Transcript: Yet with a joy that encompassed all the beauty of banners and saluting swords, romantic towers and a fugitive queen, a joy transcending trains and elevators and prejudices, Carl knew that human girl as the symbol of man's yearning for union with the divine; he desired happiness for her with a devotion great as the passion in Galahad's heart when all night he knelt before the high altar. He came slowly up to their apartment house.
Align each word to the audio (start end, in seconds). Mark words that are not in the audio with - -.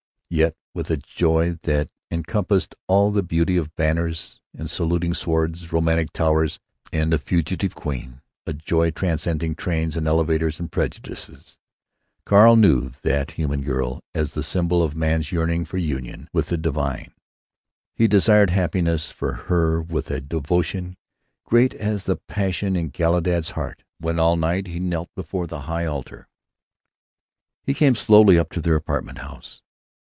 Yet 0.33 0.55
with 0.73 0.89
a 0.89 0.95
joy 0.95 1.57
that 1.63 1.89
encompassed 2.09 2.73
all 2.87 3.11
the 3.11 3.21
beauty 3.21 3.57
of 3.57 3.75
banners 3.75 4.39
and 4.57 4.69
saluting 4.69 5.13
swords, 5.13 5.73
romantic 5.73 6.13
towers 6.13 6.57
and 6.93 7.13
a 7.13 7.17
fugitive 7.17 7.75
queen, 7.75 8.21
a 8.45 8.53
joy 8.53 8.91
transcending 8.91 9.55
trains 9.55 9.97
and 9.97 10.07
elevators 10.07 10.57
and 10.57 10.71
prejudices, 10.71 11.57
Carl 12.23 12.55
knew 12.55 12.91
that 13.01 13.31
human 13.31 13.61
girl 13.61 13.99
as 14.15 14.31
the 14.31 14.41
symbol 14.41 14.81
of 14.81 14.95
man's 14.95 15.33
yearning 15.33 15.65
for 15.65 15.75
union 15.75 16.29
with 16.31 16.47
the 16.47 16.55
divine; 16.55 17.11
he 17.93 18.07
desired 18.07 18.51
happiness 18.51 19.11
for 19.11 19.33
her 19.33 19.81
with 19.81 20.09
a 20.09 20.21
devotion 20.21 20.95
great 21.45 21.73
as 21.73 22.05
the 22.05 22.15
passion 22.15 22.77
in 22.77 22.87
Galahad's 22.87 23.49
heart 23.49 23.83
when 23.99 24.17
all 24.17 24.37
night 24.37 24.67
he 24.67 24.79
knelt 24.79 25.09
before 25.13 25.45
the 25.45 25.63
high 25.63 25.85
altar. 25.85 26.29
He 27.63 27.73
came 27.73 27.95
slowly 27.95 28.37
up 28.39 28.49
to 28.51 28.61
their 28.61 28.75
apartment 28.77 29.17
house. 29.17 29.61